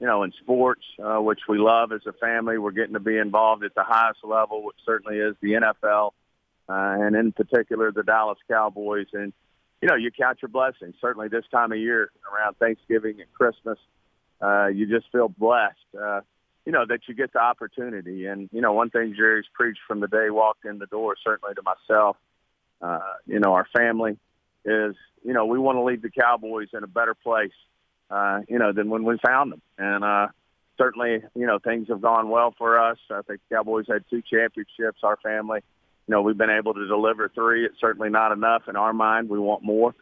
you 0.00 0.08
know, 0.08 0.24
in 0.24 0.32
sports, 0.42 0.82
uh, 1.00 1.20
which 1.20 1.40
we 1.48 1.58
love 1.58 1.92
as 1.92 2.02
a 2.06 2.12
family. 2.14 2.58
We're 2.58 2.72
getting 2.72 2.94
to 2.94 3.00
be 3.00 3.16
involved 3.16 3.62
at 3.62 3.76
the 3.76 3.84
highest 3.84 4.24
level, 4.24 4.64
which 4.64 4.76
certainly 4.84 5.18
is 5.18 5.36
the 5.40 5.52
NFL, 5.52 6.10
uh, 6.68 7.04
and 7.04 7.14
in 7.14 7.30
particular 7.30 7.92
the 7.92 8.02
Dallas 8.02 8.38
Cowboys. 8.48 9.06
And, 9.12 9.32
you 9.84 9.90
know, 9.90 9.96
you 9.96 10.10
count 10.10 10.38
your 10.40 10.48
blessings. 10.48 10.94
Certainly 10.98 11.28
this 11.28 11.44
time 11.50 11.70
of 11.70 11.76
year 11.76 12.10
around 12.32 12.56
Thanksgiving 12.56 13.20
and 13.20 13.30
Christmas, 13.34 13.78
uh, 14.40 14.68
you 14.68 14.86
just 14.86 15.12
feel 15.12 15.28
blessed, 15.28 15.76
uh, 16.02 16.22
you 16.64 16.72
know, 16.72 16.86
that 16.88 17.00
you 17.06 17.12
get 17.12 17.34
the 17.34 17.38
opportunity. 17.38 18.24
And, 18.24 18.48
you 18.50 18.62
know, 18.62 18.72
one 18.72 18.88
thing 18.88 19.14
Jerry's 19.14 19.44
preached 19.52 19.80
from 19.86 20.00
the 20.00 20.08
day 20.08 20.24
he 20.24 20.30
walked 20.30 20.64
in 20.64 20.78
the 20.78 20.86
door, 20.86 21.16
certainly 21.22 21.54
to 21.56 21.62
myself, 21.62 22.16
uh, 22.80 22.98
you 23.26 23.38
know, 23.40 23.52
our 23.52 23.66
family 23.76 24.16
is, 24.64 24.94
you 25.22 25.34
know, 25.34 25.44
we 25.44 25.58
want 25.58 25.76
to 25.76 25.82
leave 25.82 26.00
the 26.00 26.08
Cowboys 26.08 26.68
in 26.72 26.82
a 26.82 26.86
better 26.86 27.14
place, 27.14 27.52
uh, 28.08 28.40
you 28.48 28.58
know, 28.58 28.72
than 28.72 28.88
when 28.88 29.04
we 29.04 29.18
found 29.22 29.52
them. 29.52 29.60
And, 29.76 30.02
uh, 30.02 30.28
certainly, 30.78 31.22
you 31.34 31.46
know, 31.46 31.58
things 31.58 31.88
have 31.88 32.00
gone 32.00 32.30
well 32.30 32.54
for 32.56 32.78
us. 32.78 32.96
I 33.10 33.20
think 33.20 33.42
Cowboys 33.52 33.84
had 33.86 34.04
two 34.08 34.22
championships, 34.22 35.00
our 35.02 35.18
family 35.18 35.60
you 36.06 36.12
know, 36.12 36.22
we've 36.22 36.36
been 36.36 36.50
able 36.50 36.74
to 36.74 36.86
deliver 36.86 37.30
three. 37.34 37.64
It's 37.64 37.80
certainly 37.80 38.10
not 38.10 38.32
enough 38.32 38.62
in 38.68 38.76
our 38.76 38.92
mind. 38.92 39.28
We 39.28 39.38
want 39.38 39.62
more. 39.62 39.94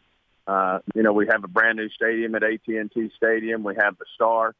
Uh, 0.45 0.79
you 0.93 1.03
know, 1.03 1.13
we 1.13 1.27
have 1.27 1.43
a 1.43 1.47
brand 1.47 1.77
new 1.77 1.89
stadium 1.89 2.35
at 2.35 2.43
AT&T 2.43 3.11
Stadium. 3.15 3.63
We 3.63 3.75
have 3.75 3.97
the 3.97 4.05
Star, 4.15 4.53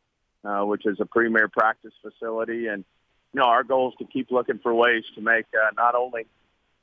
uh, 0.45 0.65
which 0.65 0.85
is 0.85 0.97
a 1.01 1.05
premier 1.05 1.49
practice 1.49 1.91
facility, 2.01 2.67
and 2.67 2.85
you 3.33 3.41
know, 3.41 3.47
our 3.47 3.63
goal 3.63 3.89
is 3.89 3.95
to 3.97 4.05
keep 4.05 4.31
looking 4.31 4.59
for 4.59 4.73
ways 4.73 5.03
to 5.15 5.21
make 5.21 5.45
uh, 5.53 5.71
not 5.75 5.95
only 5.95 6.25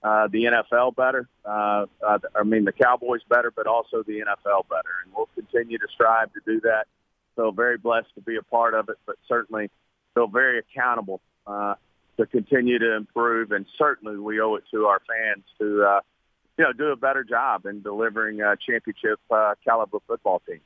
uh, 0.03 0.29
the 0.29 0.45
NFL 0.45 0.97
better, 0.97 1.29
uh, 1.45 1.87
uh, 2.07 2.19
I 2.35 2.43
mean 2.43 2.65
the 2.65 2.73
Cowboys 2.73 3.21
better, 3.29 3.51
but 3.51 3.67
also 3.67 4.03
the 4.03 4.21
NFL 4.21 4.69
better, 4.69 4.91
and 5.05 5.15
we'll 5.15 5.29
continue 5.35 5.79
to 5.79 5.87
strive 5.95 6.33
to 6.35 6.41
do 6.45 6.61
that. 6.63 6.87
So 7.37 7.53
very 7.53 7.79
blessed 7.79 8.15
to 8.17 8.21
be 8.21 8.37
a 8.37 8.43
part 8.43 8.75
of 8.75 8.89
it, 8.89 8.97
but 9.07 9.17
certainly 9.29 9.71
feel 10.15 10.27
very 10.27 10.59
accountable 10.59 11.21
uh, 11.47 11.75
to 12.21 12.27
continue 12.27 12.79
to 12.79 12.97
improve, 12.97 13.53
and 13.53 13.67
certainly 13.79 14.19
we 14.19 14.41
owe 14.41 14.55
it 14.57 14.65
to 14.73 14.87
our 14.87 15.01
fans 15.01 15.45
to 15.59 15.83
uh, 15.83 16.01
you 16.59 16.65
know 16.65 16.73
do 16.73 16.89
a 16.89 16.97
better 16.97 17.25
job 17.25 17.67
in 17.67 17.83
delivering 17.83 18.41
uh, 18.41 18.57
championship 18.57 19.19
uh, 19.31 19.55
caliber 19.65 19.99
football 20.07 20.43
teams. 20.47 20.61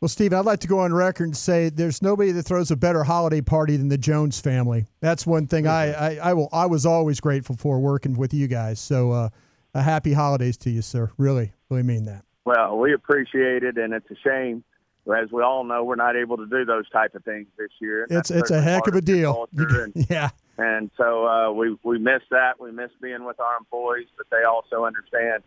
Well, 0.00 0.08
Steve, 0.08 0.32
I'd 0.32 0.46
like 0.46 0.60
to 0.60 0.68
go 0.68 0.78
on 0.78 0.94
record 0.94 1.24
and 1.24 1.36
say 1.36 1.68
there's 1.68 2.00
nobody 2.00 2.32
that 2.32 2.44
throws 2.44 2.70
a 2.70 2.76
better 2.76 3.04
holiday 3.04 3.42
party 3.42 3.76
than 3.76 3.88
the 3.88 3.98
Jones 3.98 4.40
family. 4.40 4.86
That's 5.00 5.26
one 5.26 5.46
thing 5.46 5.66
I, 5.66 5.92
I, 5.92 6.30
I 6.30 6.32
will 6.32 6.48
I 6.52 6.66
was 6.66 6.86
always 6.86 7.20
grateful 7.20 7.56
for 7.56 7.78
working 7.78 8.16
with 8.16 8.32
you 8.32 8.48
guys. 8.48 8.80
So, 8.80 9.12
uh, 9.12 9.28
a 9.74 9.82
happy 9.82 10.14
holidays 10.14 10.56
to 10.58 10.70
you, 10.70 10.82
sir. 10.82 11.10
Really, 11.18 11.52
really 11.68 11.82
mean 11.82 12.06
that. 12.06 12.24
Well, 12.46 12.78
we 12.78 12.94
appreciate 12.94 13.62
it, 13.62 13.76
and 13.76 13.92
it's 13.92 14.10
a 14.10 14.16
shame. 14.26 14.64
As 15.06 15.30
we 15.32 15.42
all 15.42 15.64
know, 15.64 15.84
we're 15.84 15.96
not 15.96 16.16
able 16.16 16.36
to 16.38 16.46
do 16.46 16.64
those 16.64 16.88
type 16.90 17.14
of 17.14 17.24
things 17.24 17.46
this 17.58 17.70
year. 17.80 18.06
It's 18.08 18.30
it's 18.30 18.50
a 18.50 18.60
heck 18.60 18.86
of 18.86 18.94
a 18.94 19.00
deal. 19.00 19.48
And, 19.56 19.92
yeah. 20.10 20.30
And 20.60 20.90
so 20.96 21.26
uh, 21.26 21.52
we 21.52 21.76
we 21.82 21.98
miss 21.98 22.22
that. 22.30 22.60
We 22.60 22.70
miss 22.70 22.90
being 23.00 23.24
with 23.24 23.40
our 23.40 23.56
employees, 23.58 24.08
but 24.16 24.26
they 24.30 24.44
also 24.44 24.84
understand 24.84 25.42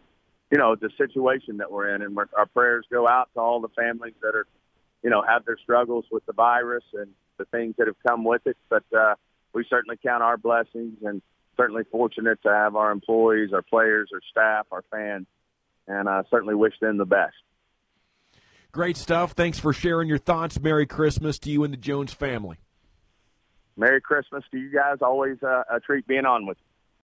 you 0.53 0.59
know, 0.59 0.75
the 0.75 0.91
situation 0.99 1.57
that 1.57 1.71
we're 1.71 1.95
in. 1.95 2.03
And 2.03 2.15
we're, 2.15 2.27
our 2.37 2.45
prayers 2.45 2.85
go 2.91 3.07
out 3.07 3.27
to 3.33 3.39
all 3.39 3.59
the 3.59 3.69
families 3.69 4.13
that 4.21 4.35
are, 4.35 4.45
you 5.01 5.09
know, 5.09 5.23
have 5.27 5.45
their 5.45 5.57
struggles 5.57 6.05
with 6.11 6.23
the 6.27 6.33
virus 6.33 6.83
and 6.93 7.09
the 7.39 7.45
things 7.45 7.73
that 7.79 7.87
have 7.87 7.95
come 8.07 8.23
with 8.23 8.45
it. 8.45 8.55
But 8.69 8.83
uh, 8.95 9.15
we 9.53 9.65
certainly 9.67 9.97
count 9.97 10.21
our 10.21 10.37
blessings 10.37 10.99
and 11.03 11.23
certainly 11.57 11.81
fortunate 11.91 12.39
to 12.43 12.49
have 12.49 12.75
our 12.75 12.91
employees, 12.91 13.49
our 13.51 13.63
players, 13.63 14.11
our 14.13 14.21
staff, 14.29 14.67
our 14.71 14.83
fans, 14.91 15.25
and 15.87 16.07
I 16.07 16.21
certainly 16.29 16.53
wish 16.53 16.73
them 16.79 16.97
the 16.97 17.05
best. 17.05 17.33
Great 18.71 18.97
stuff. 18.97 19.31
Thanks 19.31 19.57
for 19.57 19.73
sharing 19.73 20.07
your 20.07 20.19
thoughts. 20.19 20.59
Merry 20.59 20.85
Christmas 20.85 21.39
to 21.39 21.49
you 21.49 21.63
and 21.63 21.73
the 21.73 21.77
Jones 21.77 22.13
family. 22.13 22.57
Merry 23.77 24.01
Christmas 24.01 24.43
to 24.51 24.57
you 24.57 24.71
guys. 24.71 24.97
Always 25.01 25.41
uh, 25.43 25.63
a 25.71 25.79
treat 25.79 26.07
being 26.07 26.25
on 26.25 26.45
with 26.45 26.57
you. 26.59 26.72